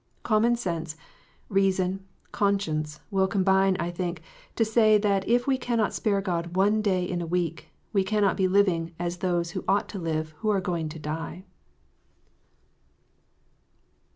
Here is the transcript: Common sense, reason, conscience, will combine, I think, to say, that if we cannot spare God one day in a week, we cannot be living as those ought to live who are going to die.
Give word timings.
Common 0.23 0.55
sense, 0.55 0.95
reason, 1.47 2.03
conscience, 2.31 3.01
will 3.11 3.27
combine, 3.27 3.77
I 3.79 3.91
think, 3.91 4.23
to 4.55 4.65
say, 4.65 4.97
that 4.97 5.29
if 5.29 5.45
we 5.45 5.59
cannot 5.59 5.93
spare 5.93 6.21
God 6.21 6.55
one 6.55 6.81
day 6.81 7.03
in 7.03 7.21
a 7.21 7.27
week, 7.27 7.69
we 7.93 8.03
cannot 8.03 8.35
be 8.35 8.47
living 8.47 8.95
as 8.97 9.17
those 9.17 9.55
ought 9.67 9.87
to 9.89 9.99
live 9.99 10.31
who 10.39 10.49
are 10.49 10.59
going 10.59 10.89
to 10.89 10.97
die. 10.97 11.43